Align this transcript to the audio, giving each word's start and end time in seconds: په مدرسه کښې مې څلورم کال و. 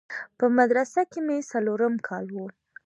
په 0.37 0.45
مدرسه 0.57 1.01
کښې 1.11 1.21
مې 1.25 1.37
څلورم 1.51 1.95
کال 2.07 2.25
و. 2.33 2.37